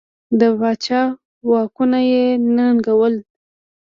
د 0.39 0.41
پاچا 0.59 1.01
واکونه 1.49 1.99
یې 2.11 2.25
ننګول. 2.55 3.15